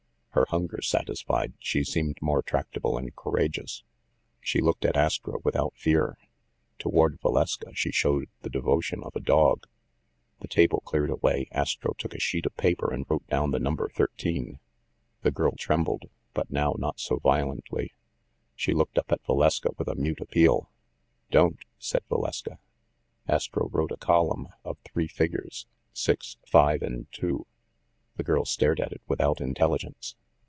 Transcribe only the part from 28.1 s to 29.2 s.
The girl stared at it